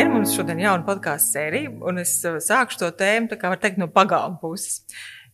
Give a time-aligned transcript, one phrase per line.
[0.00, 0.16] Labdien!
[0.16, 3.76] Mums šodien ir jauna podkāstu sērija, un es uh, sākšu to tēmu, kā var teikt,
[3.76, 4.78] no pagalma puses.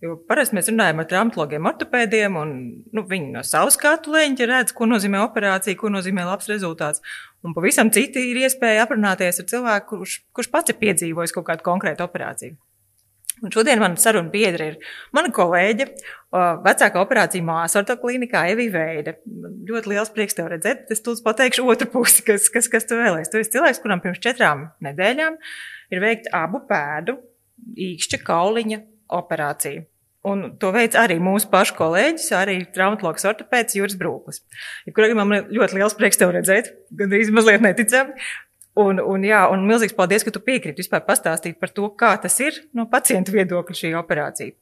[0.02, 2.50] Jo parasti mēs runājam ar traumatologiem, ortopēdiem, un
[2.90, 7.04] nu, viņi no savas skatu leņķa redz, ko nozīmē operācija, ko nozīmē labs rezultāts.
[7.46, 11.62] Un pavisam citi ir iespēja aprunāties ar cilvēku, kurš, kurš pats ir piedzīvojis kaut kādu
[11.70, 12.58] konkrētu operāciju.
[13.44, 14.76] Un šodien man saruna biedra ir
[15.14, 15.86] mana kolēģe,
[16.64, 19.12] vecākā operācija māsa ortoklinikā Evija Veida.
[19.68, 20.86] Ļoti liels prieks tev redzēt.
[20.92, 23.32] Es tūlīt pateikšu otru pusi, kas, kas, kas tu vēlēsies.
[23.32, 25.36] Tu esi cilvēks, kuram pirms četrām nedēļām
[25.92, 27.18] ir veikta abu pēdu,
[27.76, 28.80] īkšķa kauliņa
[29.20, 29.84] operācija.
[30.26, 34.40] Un to veids arī mūsu pašu kolēģis, arī traumatologs ortopēds Juris Brūklis.
[34.88, 38.16] Ja kurā man ļoti liels prieks tev redzēt, gandrīz mazliet neticami.
[38.76, 42.34] Un, un, jā, un milzīgs paldies, ka tu piekrīti vispār pastāstīt par to, kā tas
[42.44, 44.52] ir no pacienta viedokļa šī operācija.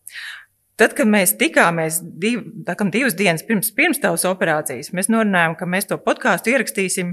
[0.79, 5.69] Tad, kad mēs tikāmies div, tākam, divas dienas pirms, pirms tavas operācijas, mēs norunājām, ka
[5.71, 7.13] mēs to podkāstu ierakstīsim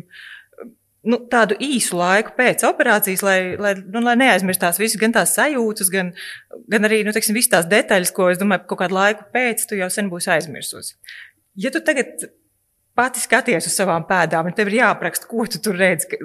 [1.09, 5.89] nu, tādu īsu laiku pēc operācijas, lai, lai, nu, lai neaizmirstās visas gan tās sajūtas,
[5.93, 6.13] gan,
[6.73, 9.65] gan arī nu, teiksim, visas tās detaļas, ko es domāju, ka kaut kādu laiku pēc
[9.69, 10.97] tu jau sen būsi aizmirsusi.
[11.61, 12.29] Ja tu tagad
[12.97, 16.17] pati skaties uz savām pēdām, un tev ir jāapraksta, ko tu tur redzi,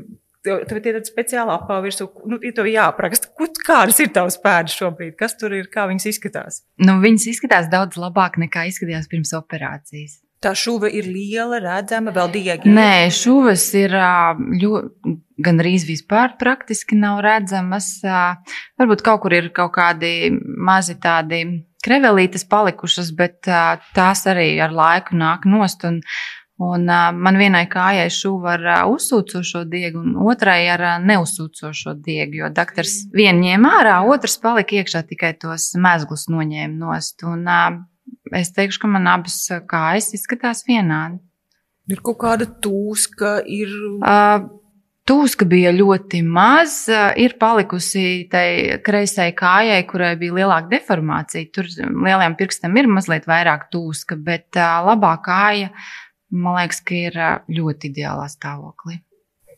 [0.47, 3.33] Tev, tev ir tāda speciāla apava virsū, nu, ja tev jāapraksta,
[3.67, 6.63] kādas ir tavas pēdas šobrīd, kas tur ir, kā viņas izskatās.
[6.83, 10.21] Nu, viņas izskatās daudz labāk nekā izskatījās pirms operācijas.
[10.45, 12.71] Tā šuva ir liela, redzama, vēl diegi.
[12.71, 13.95] Nē, šuvas ir
[14.61, 17.89] ļoti, gan arī vispār praktiski nav redzamas.
[18.79, 21.41] Varbūt kaut kur ir kaut kādi mazi tādi
[21.87, 23.49] krevelītes palikušas, bet
[23.97, 25.87] tās arī ar laiku nāk nost.
[25.89, 26.03] Un,
[26.57, 31.93] Un, uh, man vienai kājai šuva ar uh, uzsūcošo diegu, un otrai ar uh, neuzsūcošo
[32.01, 32.39] diegu.
[32.41, 37.21] Jo doktors vienu ņēma ārā, otrs palika iekšā tikai tos mezglus noņēma nost.
[37.29, 37.77] Un, uh,
[38.41, 39.37] es teikšu, ka man abas
[39.69, 41.21] kājas izskatās vienādi.
[41.93, 43.77] Ir kaut kāda tūska, ir.
[44.01, 44.49] Uh,
[45.07, 51.47] Tūska bija ļoti maz, ir palikusi tai kreisai kājai, kurai bija lielāka deformācija.
[51.55, 55.71] Tur lielajam pirkstam ir mazliet vairāk tūska, bet labā kāja
[56.37, 59.01] man liekas, ka ir ļoti ideālā stāvoklī.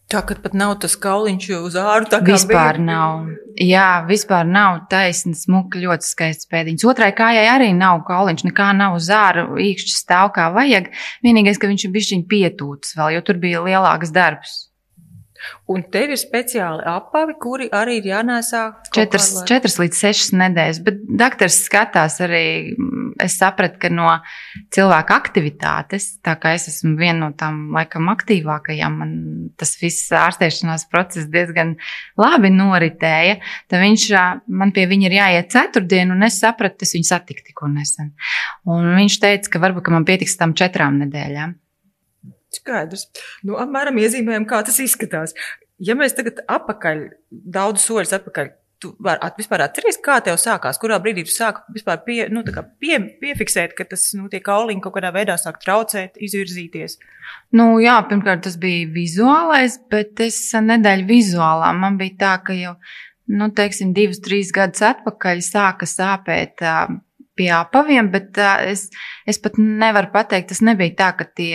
[0.09, 2.07] Tā kā pat nav tas kauliņš uz āru.
[2.25, 2.85] Vispār bija.
[2.87, 3.27] nav.
[3.61, 6.87] Jā, vispār nav taisnība, smuka, ļoti skaists pēdiņš.
[6.89, 10.89] Otrai kājai arī nav kauliņš, nekā nav uz āru, īkšķis stāv kā vajag.
[11.27, 14.57] Vienīgais, ka viņš ir bijis pietūts vēl, jo tur bija lielāks darbs.
[15.71, 18.63] Un tev ir speciāli apavi, kuri arī ir jānēsā.
[18.95, 19.45] Četras, lai...
[19.51, 22.45] četras līdz sešas nedēļas, bet doktors skatās arī,
[23.23, 24.09] es sapratu, ka no
[24.75, 29.15] cilvēka aktivitātes, tā kā es esmu viena no tām laikam aktīvākajām, man
[29.61, 31.77] tas viss ārstēšanās process diezgan
[32.21, 33.39] labi noritēja,
[33.71, 34.09] tad viņš,
[34.49, 38.15] man pie viņa ir jāiet ceturtdien, un es sapratu, es viņu satiku tikko nesen.
[38.69, 41.57] Un viņš teica, ka varbūt ka man pietiks tam četrām nedēļām.
[42.55, 43.09] Skaidrs.
[43.45, 45.35] Nu, apmēram iezīmējam, kā tas izskatās.
[45.79, 48.51] Ja mēs tagad apakaļ, daudz soļus atpakaļ,
[48.83, 52.45] tu vari at, vispār atceries, kā tev sākās, kurā brīdī tu sāki vispār pie, nu,
[52.83, 56.99] pie, piefiksēt, ka tas, nu, tie kauliņi kaut kādā veidā sāk traucēt, izvirzīties?
[57.59, 61.73] Nu, jā, pirmkārt tas bija vizuālais, bet es nedēļu vizuālā.
[61.79, 62.77] Man bija tā, ka jau,
[63.35, 66.63] nu, teiksim, divus, trīs gadus atpakaļ sāka sāpēt
[67.39, 68.89] pie apaviem, bet es,
[69.27, 71.55] es pat nevaru pateikt, tas nebija tā, ka tie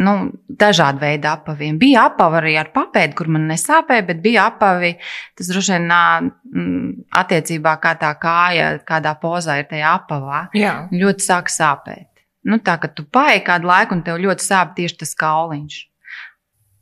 [0.00, 0.14] nu,
[0.60, 1.78] dažādi veidi apaviem.
[1.80, 4.94] Bija apavi arī ar papēdi, kur man nesāpēja, bet bija apavi,
[5.38, 5.90] tas droši vien
[7.22, 10.46] attiecībā kā tā kāja, kādā pozā ir tajā apavā.
[10.56, 10.74] Jā.
[10.94, 12.08] Ļoti sāk sāpēt.
[12.48, 15.80] Nu, tā, ka tu paēji kādu laiku un tev ļoti sāp tieši tas kauliņš.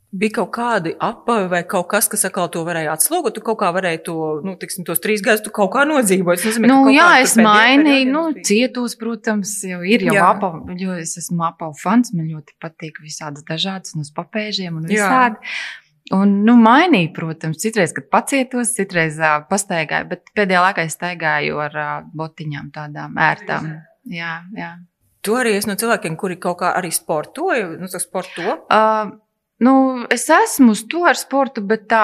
[0.09, 3.35] Bija kaut kādi apavi vai kaut kas, kas atkal to varēja atslogot.
[3.35, 6.39] Tu kaut kā varēji to, nu, tiksim, tos trīs gadus, tu kaut kā nodzīvot.
[6.39, 11.13] Es nezinu, nu, jā, es mainīju, nu, cietos, protams, jau ir jau apavi, jo es
[11.21, 15.37] esmu apavu fans, man ļoti patīk visādas dažādas no papēžiem un visādi.
[15.37, 15.85] Jā.
[16.17, 21.61] Un, nu, mainīju, protams, citreiz, kad pacietos, citreiz uh, pastaigāju, bet pēdējā laikā es staigāju
[21.61, 23.75] ar uh, botiņām tādām ērtām.
[24.09, 24.73] Jā, jā.
[25.21, 28.63] Tu arī esi no cilvēkiem, kuri kaut kā arī sportoja, nu, sporto?
[28.65, 29.19] Uh,
[29.59, 29.73] Nu,
[30.07, 32.03] es esmu uz to ar sportu, bet tā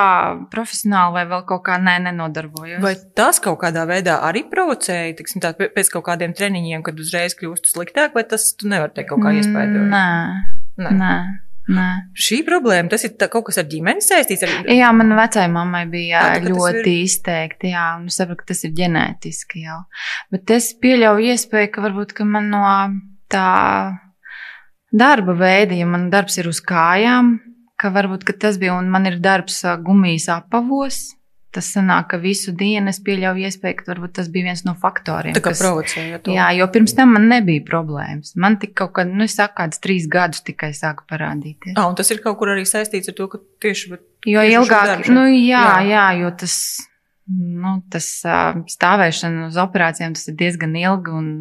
[0.52, 2.82] profesionāli vai vēl kaut kā nē, nenodarbojos.
[2.84, 7.38] Vai tas kaut kādā veidā arī provocēja, tiksim, tā, pēc kaut kādiem treniņiem, kad uzreiz
[7.40, 9.90] kļūst sliktāk, vai tas tu nevar teikt kaut kā mm, iespējams?
[9.96, 10.06] Nē,
[10.84, 10.94] nē.
[11.00, 11.16] nē.
[11.66, 11.86] Nē.
[12.14, 14.44] Šī problēma, tas ir kaut kas ar ģimeni saistīts.
[14.46, 14.68] Ar...
[14.70, 17.06] Jā, man vecai mammai bija tā, ļoti ir...
[17.08, 19.80] izteikti, jā, un es saprotu, ka tas ir ģenētiski jau.
[20.34, 22.62] Bet es pieļauju iespēju, ka varbūt ka man no
[23.34, 23.48] tā
[24.92, 27.38] darba veidi, ja man darbs ir uz kājām,
[27.80, 31.12] ka varbūt ka tas bija un man ir darbs gumijas apavos.
[31.56, 35.32] tas sanāk, ka visu dienu es pieļauju iespēju, ka varbūt tas bija viens no faktoriem.
[35.38, 36.34] Tā kā provocēja to.
[36.36, 38.34] Jā, jo pirms tam man nebija problēmas.
[38.36, 41.78] Man tik kaut kad, nu, es saku, kāds trīs gadus tikai sāka parādīties.
[41.80, 43.94] Ah, un tas ir kaut kur arī saistīts ar to, ka tieši
[44.28, 45.14] Jo tieši ilgāk, darbu.
[45.16, 45.80] nu, jā, Jā.
[45.88, 46.04] jā.
[46.26, 46.58] jo tas,
[47.32, 48.10] nu, tas
[48.76, 51.16] stāvēšana uz operācijām, tas ir diezgan ilgi.
[51.16, 51.32] Un,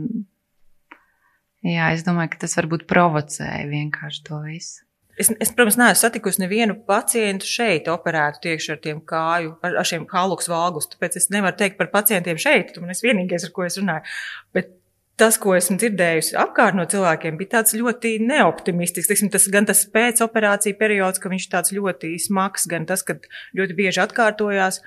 [1.65, 4.85] jā, es domāju, ka tas varbūt provocēja vienkārši to visu.
[5.15, 9.87] Es, es, protams, neesmu satikusi nevienu pacientu šeit, operētu tieši ar tiem kāju, ar, ar
[9.87, 10.89] šiem haluks valgus.
[10.91, 14.11] Tāpēc es nevaru teikt par pacientiem šeit, tu man esi vienīgais, ar ko es runāju.
[14.57, 14.73] Bet
[15.21, 19.13] tas, ko esmu dzirdējusi apkārt no cilvēkiem, bija tāds ļoti neoptimistisks.
[19.13, 23.21] Tiksim, tas, gan tas pēcoperācija periods, ka viņš tāds ļoti smags, gan tas, ka
[23.55, 24.83] ļoti bieži atkārtojās.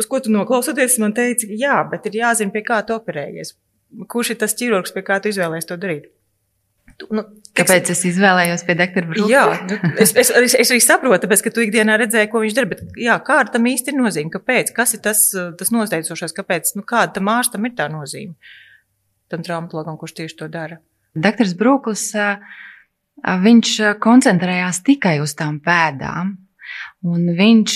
[0.00, 3.54] Uz ko tu noklausoties, man teica, jā, bet ir jāzina, pie kā tu operējies.
[4.10, 6.10] Kurš ir tas ķirurgs, pie kā tu izvēlējies to darīt?
[7.08, 7.24] Nu,
[7.56, 9.30] Kāpēc es izvēlējos pie doktora Brūka?
[9.30, 12.56] Jā, nu, es, es, es, es arī saprotu, tāpēc, ka tu ikdienā redzēji, ko viņš
[12.56, 12.70] dara.
[12.70, 14.32] Bet, jā, kāda tam īsti ir nozīme?
[14.34, 14.72] Kāpēc?
[14.76, 15.22] Kas ir tas,
[15.58, 16.36] tas noteicošais?
[16.36, 16.74] Kāpēc?
[16.76, 18.36] Nu, kāda tam ārstam ir tā nozīme?
[19.32, 20.80] Tam traumatologam, kurš tieši to dara.
[21.16, 22.28] Doktors Brūklis, ā,
[23.24, 26.36] ā, viņš koncentrējās tikai uz tām pēdām.
[27.00, 27.74] Un viņš,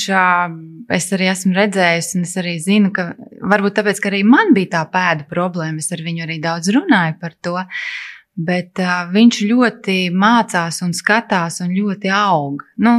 [0.93, 4.75] es arī esmu redzējis, un es arī zinu, ka varbūt tāpēc, ka arī man bija
[4.75, 7.57] tā pēda problēma, es ar viņu arī daudz runāju par to.
[8.35, 12.67] Bet uh, viņš ļoti mācās un skatās un ļoti aug.
[12.85, 12.99] Nu,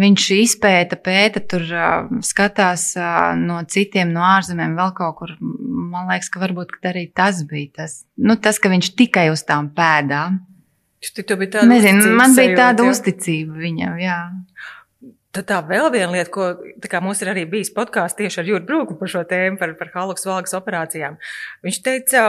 [0.00, 5.34] viņš izpēta, pēta, tur uh, skatās uh, no citiem, no ārzemēm, vēl kaut kur.
[5.40, 9.44] Man liekas, ka varbūt ka arī tas bija tas, nu, tas, ka viņš tikai uz
[9.44, 10.40] tām pēdām.
[11.68, 12.94] Nezinu, man bija tāda jā?
[12.94, 13.98] uzticība viņam.
[14.00, 14.20] Jā.
[15.36, 18.96] Tad tā vēl viena lieta, ko mums ir arī bijis podkāsts tieši ar Jurgu Brūku
[18.96, 21.18] par šo tēmu, par, par haluks valgas operācijām.
[21.66, 22.22] Viņš teica,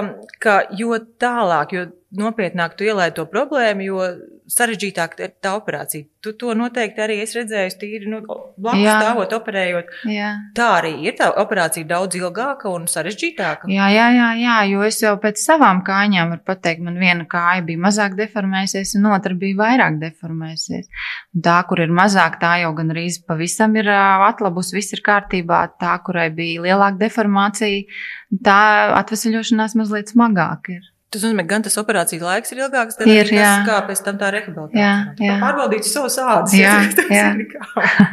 [0.44, 4.04] ka jo tālāk, jo nopietnāk tu ielēji to problēmu, jo
[4.48, 6.08] sarežģītāk ir tā operācija.
[6.24, 8.96] Tu to noteikti arī esi redzējis, tīri nu, blakus Jā.
[9.02, 9.92] stāvot, operējot.
[10.12, 10.30] Jā.
[10.56, 11.18] Tā arī ir.
[11.20, 13.68] Tā operācija daudz ilgāka un sarežģītāka.
[13.74, 17.66] Jā, jā, jā, jā, jo es jau pēc savām kājām varu pateikt, man viena kāja
[17.68, 20.88] bija mazāk deformējusies, un otra bija vairāk deformējusies.
[21.36, 25.66] Un tā, kur ir mazāk, tā jau gan arī pavisam ir atlabus, viss ir kārtībā.
[25.82, 27.84] Tā, kurai bija lielāka deformācija,
[28.48, 28.62] tā
[29.02, 30.86] atvesaļošanās mazliet smagāk ir.
[31.18, 34.18] Tas nozīmē, gan tas operācijas laiks ir ilgāks, gan Ir, arī tas, kā pēc tam
[34.22, 34.84] tā rehabilitācija.
[34.84, 34.92] Jā,
[35.26, 35.38] jā.
[35.42, 36.54] Pārbaudīt savus ādas.
[36.54, 37.32] Jā, Tas jā.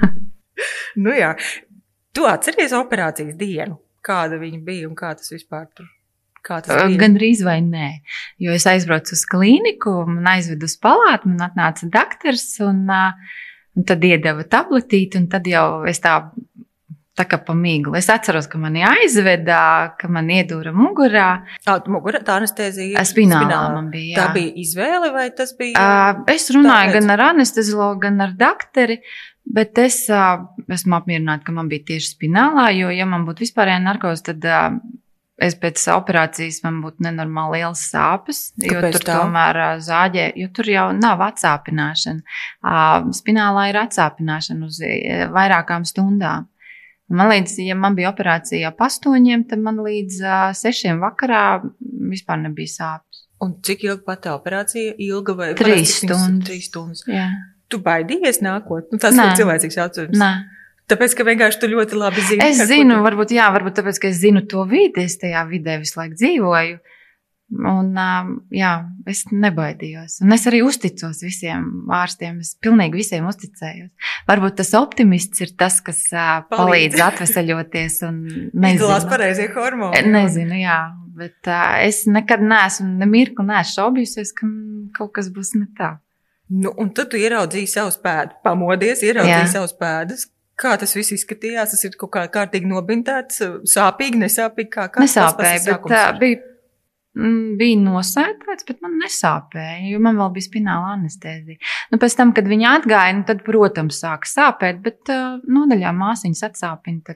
[1.04, 1.34] nu jā.
[2.16, 5.90] Tu atceries operācijas dienu, kāda viņa bija un kā tas vispār tur.
[6.96, 7.90] Gan drīz vai nē.
[8.40, 14.08] Jo es aizbraucu uz klīniku, man aizvedu uz palātu, man atnāca doktors un, un tad
[14.08, 16.22] iedeva tabletīti, un tad jau es tā.
[17.14, 17.94] Tā kā pa mīklu.
[17.94, 19.58] Es atceros, ka mani aizveda,
[20.00, 21.28] ka man iedūra mugurā.
[21.62, 22.98] Ah, mugura, tā anestezija.
[22.98, 24.16] ir Spinālā man bija.
[24.18, 25.78] Tā bija izvēle vai tas bija?
[25.78, 26.96] Uh, es runāju Tāpēc?
[26.98, 28.98] gan ar anesteziologu, gan ar doktori,
[29.46, 30.42] bet es uh,
[30.74, 34.80] esmu apmierināta, ka man bija tieši spinālā, jo, ja man būtu vispārējā narkoze, tad uh,
[35.38, 39.20] es pēc operācijas man būtu nenormāli liels sāpes, jo Kāpēc tur tā?
[39.20, 43.06] tomēr zāģē, jo tur jau nav atsāpināšana.
[43.18, 44.82] Spinālā ir atsāpināšana uz
[45.34, 46.50] vairākām stundām.
[47.12, 51.60] Man līdz, ja man bija operācija ap astoņiem, tad man līdz uh, sešiem vakarā
[52.10, 53.26] vispār nebija sāpes.
[53.44, 54.94] Un cik ilga pat operācija?
[55.04, 56.46] Ilga vai Trīs stundas.
[56.48, 57.04] Trīs stundas.
[57.10, 57.26] Jā.
[57.68, 58.88] Tu baidījies nākot?
[58.92, 59.26] Nu, tas Nē.
[59.32, 60.16] ir cilvēcīgs jautājums.
[60.20, 60.30] Nē.
[60.88, 62.44] Tāpēc, ka vienkārši tu ļoti labi zini.
[62.44, 65.78] Es zinu, tu- varbūt, jā, varbūt tāpēc, ka es zinu to vidi, es tajā vidē
[65.80, 66.78] visu laiku dzīvoju.
[67.52, 67.90] Un,
[68.54, 68.70] jā,
[69.06, 70.16] es nebaidījos.
[70.24, 72.38] Un es arī uzticos visiem ārstiem.
[72.42, 73.90] Es pilnīgi visiem uzticējos.
[74.26, 76.48] Varbūt tas optimists ir tas, kas Palīdz.
[76.56, 77.98] palīdz atvesaļoties.
[78.64, 80.02] Nezinu, pareizie hormoni.
[80.08, 80.78] nezinu jā.
[81.14, 81.46] Bet
[81.84, 84.48] es nekad neesmu nemirkli neesmu šaubījusies, ka
[84.96, 85.92] kaut kas būs ne tā.
[86.50, 89.52] Nu, un tad tu ieraudzīji savus pēdas, pamodies, ieraudzīji Jā.
[89.52, 90.26] savus pēdas.
[90.60, 91.72] Kā tas viss izskatījās?
[91.72, 93.40] Tas ir kaut kā kārtīgi nobintēts,
[93.70, 94.70] sāpīgi, nesāpīgi.
[94.74, 96.42] Kā, kā Nesāpēja, bet uh, bija,
[97.14, 101.60] bija nosētāts, bet man nesāpēja, jo man vēl bija spināla anestezija.
[101.92, 106.46] Nu, pēc tam, kad viņa atgāja, nu, tad, protams, sāka sāpēt, bet uh, nodaļā māsīņas
[106.48, 107.14] atsāpina.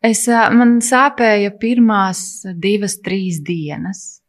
[0.00, 2.22] Es, uh, man sāpēja pirmās
[2.56, 4.22] divas, trīs dienas,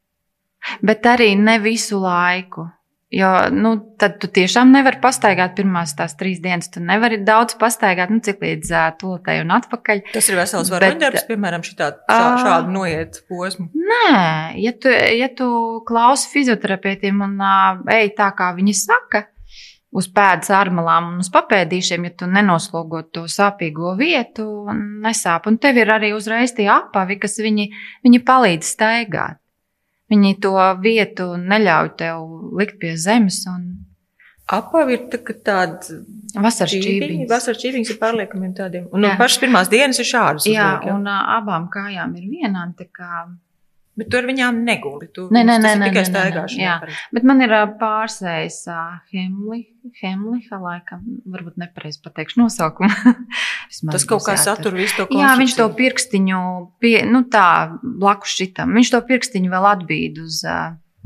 [0.84, 2.68] bet arī ne visu laiku.
[3.10, 6.68] Jo nu, tad tu tiešām nevari pastaigāt pirmās tās trīs dienas.
[6.70, 10.04] Tu nevari daudz pastaigāt, nu, cik līdz uh, tolotei un atpakaļ.
[10.14, 12.38] Tas ir vesels varoņdarbs, piemēram, šitā, šā, Ā.
[12.44, 13.66] šādu noiet posmu.
[13.74, 14.14] Nē,
[14.62, 15.50] ja tu, ja tu
[15.90, 19.26] klausi fizioterapeitiem un uh, ej tā, kā viņi saka,
[19.90, 24.46] uz pēdas ārmalām un uz papēdīšiem, ja tu nenoslogo to sāpīgo vietu,
[25.02, 25.50] nesāp.
[25.50, 27.72] Un tev ir arī uzreiz tie apavi, kas viņi,
[28.06, 29.42] viņi palīdz staigāt.
[30.10, 32.24] Viņi to vietu neļauj tev
[32.58, 33.44] likt pie zemes.
[33.50, 33.68] Un,
[34.50, 36.00] Apavi ir tā, tāda
[36.42, 37.28] Vasaras čīviņas.
[37.30, 38.88] Vasaras čīviņas ir pārliekamiem tādiem.
[38.94, 39.14] Un Jā.
[39.20, 40.48] pašas pirmās dienas ir šādas.
[40.50, 42.90] Jā, uzliek, un abām kājām ir vienādi.
[44.00, 45.10] Bet tu ar viņām neguli.
[45.16, 46.90] Tu, Nē, nē, nē, nē, tikai staigāšana.
[47.16, 47.52] Bet man ir
[48.72, 49.62] ā, Hemli,
[50.00, 52.90] Hemliha, laikam, varbūt nepareizi pateikšu nosaukumu.
[53.94, 55.78] Tas kaut kā satur visu to Jā, viņš to konstrukciju.
[55.82, 56.42] pirkstiņu,
[56.84, 57.48] pie, nu tā,
[57.84, 60.42] blakus šitam, viņš to pirkstiņu vēl atbīd uz,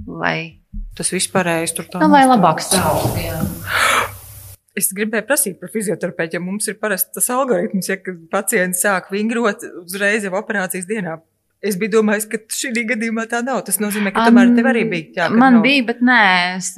[0.08, 0.38] lai,
[0.98, 2.02] Tas pareizi tur tā.
[2.04, 3.02] nu, lai labāk stāv.
[4.74, 7.98] Es gribēju prasīt par fizioterapeitu, jo mums ir parasti tas algoritms, ja
[8.34, 11.20] pacients sāk vingrot uzreiz jau operācijas dienā.
[11.64, 13.62] Es biju domājis, ka šī gadījumā tā nav.
[13.64, 15.06] Tas nozīmē, ka tomēr tev arī bija.
[15.16, 15.62] Jā, kad Man nav.
[15.64, 16.18] bija, bet nē,
[16.58, 16.74] es,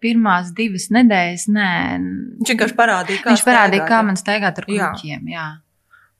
[0.00, 1.66] pirmās divas nedēļas, nē.
[2.40, 4.06] Viņš vienkārši parādīja, kā Viņš parādīja, kā jā.
[4.08, 4.88] man staigāt ar Jā.
[4.94, 5.26] kruķiem.
[5.34, 5.44] Jā,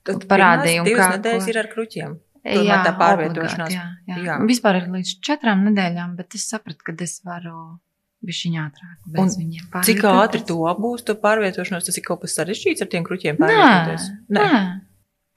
[0.05, 2.13] Tad parādīja, un kā- nedēļas ir ar kruķiem.
[2.41, 3.73] Tomēr tā pārvietošanās.
[3.73, 4.15] Jā, jā.
[4.17, 4.23] Jā.
[4.25, 4.37] jā.
[4.49, 7.79] Vispār ir līdz četrām nedēļām, bet es sapratu, ka es varu
[8.25, 10.21] bišķiņā ātrāk bez Un viņiem Cik pārvietoties.
[10.21, 14.09] ātri to būs, to pārvietošanos, tas ir kaut kas sarežģīts ar tiem kruķiem Nē, pārvietoties?
[14.29, 14.81] nē.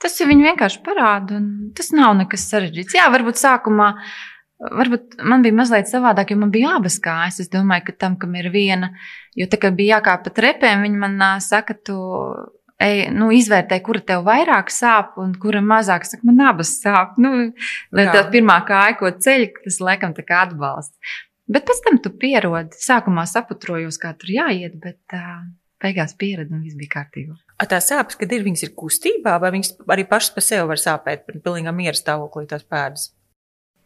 [0.04, 2.96] Tas ir viņi vienkārši parāda, un tas nav nekas sarežģīts.
[2.98, 3.86] Jā, varbūt sākumā,
[4.60, 7.40] varbūt man bija mazliet savādāk, jo man bija abas kājas.
[7.40, 8.92] Es domāju, ka tam, kam ir viena,
[9.32, 11.96] jo tā kā bija jākāp pa trepēm, viņi man saka, tu
[12.84, 16.04] ej, nu, izvērtē, kura tev vairāk sāp un kura mazāk.
[16.08, 17.16] Saka, man abas sāp.
[17.20, 17.32] Nu,
[17.94, 21.16] lai tā pirmā kāja, ko ceļ, tas laikam tā kā atbalsts.
[21.48, 22.76] Bet pēc tam tu pierodi.
[22.80, 25.44] Sākumā saputrojos, kā tur jāiet, bet uh,
[25.84, 27.36] beigās pieredi un viss bija kārtībā.
[27.54, 30.80] A, tā sāpes, kad ir viņas ir kustībā, vai viņas arī pašas par sevi var
[30.80, 33.12] sāpēt, pilnīgā miera stāvoklī tās pēdas?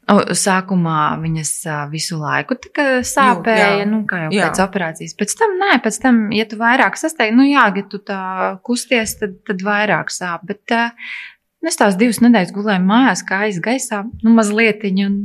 [0.09, 1.51] Sākumā viņas
[1.93, 2.57] visu laiku
[3.05, 3.89] sāpēja, jā.
[3.91, 4.47] nu, kā jau Jā.
[4.49, 5.13] pēc operācijas.
[5.19, 8.23] Pēc tam, nē, pēc tam, ja tu vairāk sasteigti, nu, jā, ja tu tā
[8.65, 10.47] kusties, tad, tad vairāk sāp.
[10.49, 11.13] Bet uh,
[11.61, 14.87] es tās divas nedēļas gulēju mājās, kā aizgaisā, nu, mazliet.
[14.89, 15.21] Un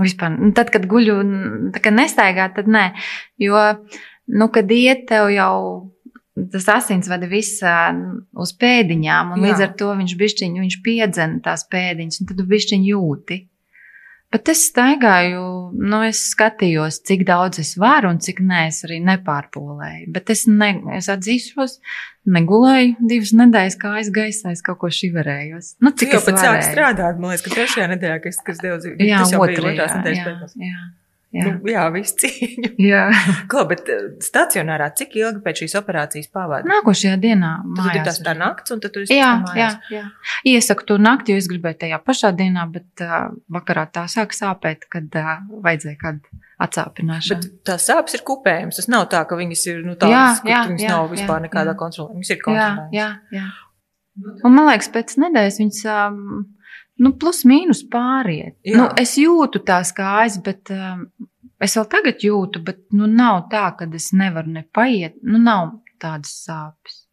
[0.00, 1.18] vispār, nu, tad, kad guļu
[1.76, 2.86] tā kā nestaigā, tad nē.
[3.44, 3.60] Jo,
[4.32, 5.52] nu, kad iet tev jau.
[6.52, 9.46] Tas asinsvadi viss uz pēdiņām, un Jā.
[9.48, 13.44] līdz ar to viņš bišķiņu, viņš piedzena tās pēdiņas, un tad bišķiņu jūti.
[14.28, 15.42] Bet es staigāju,
[15.72, 20.10] nu, es skatījos, cik daudz es varu un cik nē, es arī nepārpolēju.
[20.12, 20.68] Bet es, ne,
[20.98, 21.78] es atzīšos,
[22.28, 25.78] negulēju divas nedēļas kājas gaisā, es kaut ko šiverējos.
[25.80, 28.98] Nu, Cik jau es pat sāk strādāt, man liekas, ka trešajā nedēļā, kas, kas dzīvi,
[29.08, 30.84] Jā, tas jau bija otrajā, otrās nedēļas jā, jā,
[31.34, 31.44] jā.
[31.44, 32.70] Nu, jā, viss cīņa.
[32.90, 33.02] jā.
[33.50, 36.70] Ko, bet eh, stacionārā cik ilgi pēc šīs operācijas pavadīja?
[36.72, 40.04] Nākošajā dienā Tad ir tas tā nakts, un tad tur ir Jā, jā, jā.
[40.48, 44.88] Iesaku to nakti, jo es gribēju tajā pašā dienā, bet uh, vakarā tā sāk sāpēt,
[44.92, 47.44] kad uh, vajadzēja kādu atsāpināšanu.
[47.44, 48.80] Bet tās sāpes ir kupējums.
[48.80, 51.38] Tas nav tā, ka viņas ir nu, Jā, tādas, ka jā, viņas jā, nav vispār
[51.38, 51.80] jā, nekādā jā.
[51.84, 52.14] kontrolē.
[52.16, 52.94] Viņas ir jā, kontrolētas.
[52.98, 53.08] jā,
[53.38, 53.48] jā.
[54.42, 56.22] Un man liekas, pēc nedēļas viņas um,
[56.98, 58.56] nu, plus mīnus pāriet.
[58.66, 58.76] Jā.
[58.80, 61.04] Nu, es jūtu tās kājas, bet um,
[61.60, 65.14] es vēl tagad jūtu, bet nu, nav tā, ka es nevaru ne paiet.
[65.22, 67.04] Nu, nav tādas sāpes.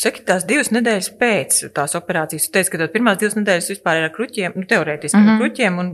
[0.00, 3.98] Saki, tās divas nedēļas pēc tās operācijas, tu teici, ka tās pirmās divas nedēļas vispār
[4.00, 5.28] ir ar kruķiem, nu, teorētiski mm Mhm.
[5.28, 5.34] -hmm.
[5.34, 5.90] ar kruķiem, un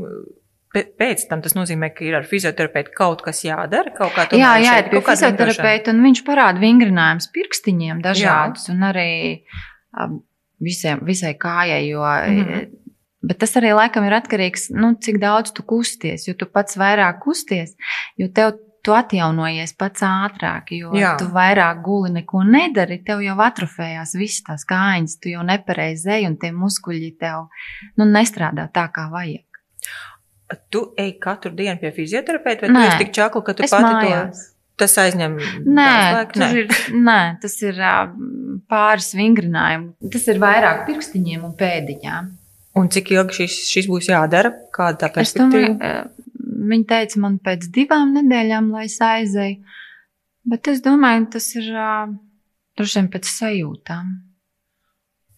[0.74, 4.36] pe- pēc tam tas nozīmē, ka ir ar fizioterapeitu kaut kas jādara, kaut kā to
[4.36, 9.42] Jā, jā, ir pie fizioterapeita, un viņš parāda vingrinājumus pirkstiņiem dažādus, un arī
[10.00, 10.22] um,
[10.60, 12.70] visiem, visai kājai, jo, Mhm.
[13.22, 17.20] Bet tas arī laikam ir atkarīgs, nu, cik daudz tu kusties, jo tu pats vairāk
[17.24, 17.76] kusties,
[18.20, 18.56] jo tev
[18.86, 21.16] tu atjaunojies pats ātrāk, jo Jā.
[21.18, 26.26] tu vairāk guli neko nedari, tev jau atrofējās visas tās kājiņas, tu jau nepareizi ej,
[26.28, 27.48] un tie muskuļi tev,
[27.98, 29.42] nu, nestrādā tā, kā vajag.
[30.70, 32.82] Tu ej katru dienu pie fizioterapeita, vai Nē.
[32.84, 34.44] tu esi tik čakla, ka tu Es pati mājās.
[34.46, 35.34] to, tas aizņem
[35.66, 36.32] Nē, daudz laika?
[36.38, 36.68] tur ir,
[37.08, 37.80] nē, tas ir
[38.70, 40.10] pāris vingrinājumi.
[40.14, 42.30] Tas ir vairāk pirkstiņiem un pēdiņām.
[42.76, 44.52] Un cik ilgi šis, šis būs jādara?
[44.74, 45.74] Kāda tā perspektīva?
[45.80, 46.04] ā,
[46.70, 49.76] viņi teica man pēc divām nedēļām, lai es aizēju.
[50.46, 51.90] Bet es domāju, tas ir ā,
[52.78, 54.12] droši vien pēc sajūtām.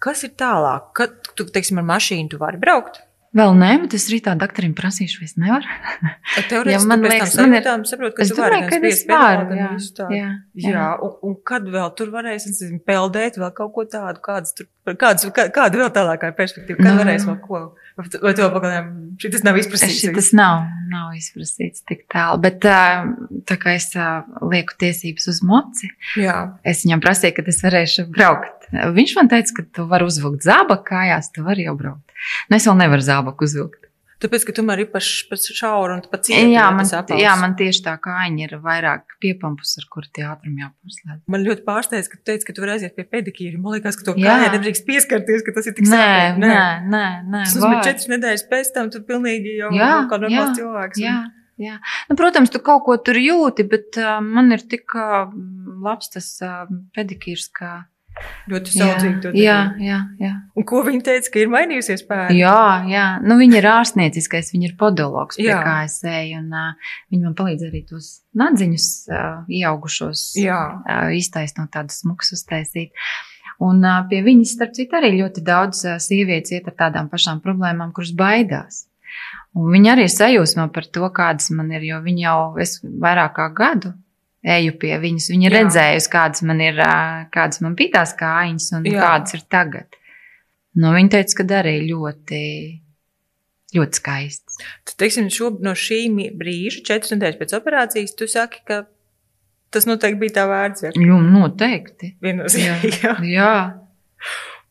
[0.02, 0.90] Kas ir tālāk?
[0.98, 3.00] Kad tu, teiksim, ar mašīnu tu vari braukt?
[3.36, 5.66] Vēl nē, bet es rītā doktoram prasīšu, vai es nevaru.
[6.48, 9.58] Teorētiski Ja man liekas, man ir- saprot, ka Es domāju, ka es varu.
[9.58, 9.68] Jā,
[9.98, 10.16] tādu.
[10.16, 10.28] jā,
[10.64, 12.46] Jā, un, un kad vēl tur varēs,
[12.88, 14.66] peldēt, vēl kaut ko tādu, kādas tur,
[14.96, 17.02] kādas, kā, kāda vēl tālākā perspektīva, kad Nu.
[17.04, 17.60] varēs vēl ko,
[17.98, 20.04] vai to pagaidām, šis nav izprasīts.
[20.14, 22.38] Tas nav, nav izprasīts tik tālu.
[22.44, 28.06] Bet tā kā es lieku tiesības uz moci, Jā, Es viņam prasīju, kad es varēšu
[28.14, 28.70] braukt.
[28.70, 32.16] Viņš man teica, ka tu vari uzvilkt zābaku kājās, tu vari jau braukt.
[32.50, 33.87] Nu, es vēl nevaru zābaku uzvilkt.
[34.22, 36.40] Tāpēc, ka tomēr ir paš, paš šaura un pat cieta.
[36.42, 36.88] Jā, jā, man,
[37.20, 41.22] jā, man tieši tā kājiņa ir vairāk piepampus, ar kur tie ātrumi jāpārslēdz.
[41.30, 43.60] Man ļoti pārsteidz, ka tu teici, ka tu vari aiziet pie pedikīra.
[43.62, 46.44] Man liekas, ka to kājai nedrīkst pieskarties, ka tas ir tik Nē, sāpīgi.
[46.44, 46.54] nē,
[46.94, 47.42] nē, nē.
[47.48, 47.82] Tas var.
[47.86, 51.02] četras nedēļas pēc tam, tu pilnīgi jau Jā, kā normāls jā, cilvēks.
[51.02, 51.18] Jā,
[51.62, 51.76] jā.
[52.10, 55.30] Nu, protams, tu kaut ko tur jūti, bet uh, man ir tik uh,
[55.84, 57.76] labs tas uh, pedikīrs, ka.
[58.48, 60.32] Ļoti saudzīgi to jā, jā, jā.
[60.58, 62.34] Un ko viņa teica, ka ir mainījusies pēda?
[62.36, 63.04] Jā, jā.
[63.24, 65.60] Nu, viņa ir ārstnieciskais, viņa ir podologs, pie jā.
[65.64, 69.28] kā es eju, un uh, viņa man palīdz arī tos nadziņus uh,
[69.60, 70.58] ieaugušos jā.
[70.80, 72.94] uh, iztaisnot tādus smukus uztaisīt.
[73.64, 77.42] Un uh, pie viņas, starp citu, arī ļoti daudz uh, sievietes iet ar tādām pašām
[77.44, 78.86] problēmām, kuras baidās.
[79.58, 83.34] Un viņa arī ir sajūsmā par to, kādas man ir, jo viņa jau es vairāk
[83.38, 83.96] kā gadu
[84.44, 85.30] eju pie viņas.
[85.34, 86.82] Viņa redzējusi, kādas man ir,
[87.34, 89.00] kādas man bija tās kājiņas un Jā.
[89.02, 89.98] kādas ir tagad.
[90.78, 92.42] Nu, viņa teica, ka arī ļoti,
[93.74, 94.60] ļoti skaists.
[94.86, 96.04] Tad, teiksim, šo, no šī
[96.38, 98.84] brīža, četras nedēļas pēc operācijas, tu saki, ka
[99.74, 100.86] tas noteikti bija tā vērts.
[100.86, 100.92] Jā,
[101.34, 102.14] noteikti.
[102.24, 102.94] Viennozīmīgi.
[103.02, 103.16] Jā.
[103.38, 103.52] Jā.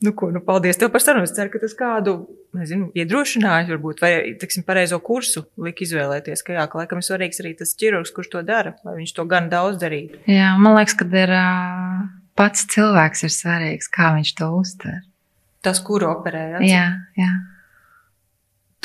[0.05, 1.25] Nu, ko, nu, paldies tev par sarunu.
[1.25, 2.13] Es ceru, ka tas kādu,
[2.53, 7.41] nezinu, iedrošināja, varbūt, vai, teiksim, pareizo kursu lika izvēlēties, ka, jā, ka laikam ir svarīgs
[7.41, 10.21] arī tas ķirurgs, kurš to dara, lai viņš to gan daudz darītu.
[10.29, 11.33] Jā, man liekas, ka ir
[12.37, 14.99] pats cilvēks ir svarīgs, kā viņš to uztver.
[15.65, 16.61] Tas, kuru operē, jā?
[16.67, 16.87] Jā,
[17.17, 17.31] jā.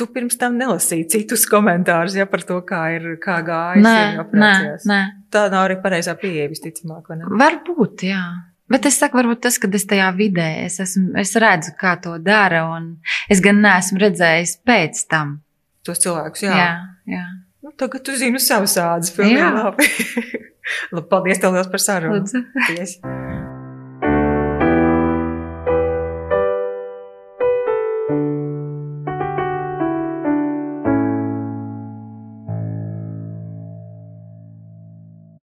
[0.00, 3.84] Tu pirms tam nelasīji citus komentārus ja, par to, kā ir kā gājis.
[3.84, 4.54] Nē, nē,
[4.88, 5.02] nē.
[5.28, 7.12] Tā nav arī pareizā pieeja, visticamāk.
[7.28, 8.24] Varbūt, jā.
[8.72, 12.16] Bet es saku, varbūt tas, ka es tajā vidē es, esmu, es redzu, kā to
[12.22, 12.94] dara, un
[13.32, 15.40] es gan neesmu redzējis pēc tam.
[15.84, 16.56] Tos cilvēkus, jā.
[16.56, 16.70] jā,
[17.16, 17.26] jā.
[17.62, 19.90] Nu, tagad tu zini savas ādas, pilnīgi labi.
[20.94, 21.06] labi.
[21.12, 22.24] Paldies tev liels par sarunu.